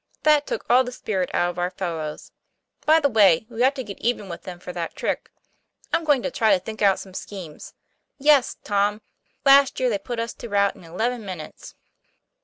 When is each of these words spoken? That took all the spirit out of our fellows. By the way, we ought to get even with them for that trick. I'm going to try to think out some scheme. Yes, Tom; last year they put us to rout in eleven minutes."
That 0.23 0.47
took 0.47 0.65
all 0.67 0.83
the 0.83 0.91
spirit 0.91 1.29
out 1.31 1.51
of 1.51 1.59
our 1.59 1.69
fellows. 1.69 2.31
By 2.87 2.99
the 2.99 3.07
way, 3.07 3.45
we 3.51 3.63
ought 3.63 3.75
to 3.75 3.83
get 3.83 3.99
even 3.99 4.29
with 4.29 4.41
them 4.45 4.59
for 4.59 4.73
that 4.73 4.95
trick. 4.95 5.29
I'm 5.93 6.05
going 6.05 6.23
to 6.23 6.31
try 6.31 6.51
to 6.55 6.59
think 6.59 6.81
out 6.81 6.97
some 6.97 7.13
scheme. 7.13 7.59
Yes, 8.17 8.57
Tom; 8.63 9.01
last 9.45 9.79
year 9.79 9.89
they 9.91 9.99
put 9.99 10.19
us 10.19 10.33
to 10.33 10.49
rout 10.49 10.75
in 10.75 10.83
eleven 10.83 11.23
minutes." 11.23 11.75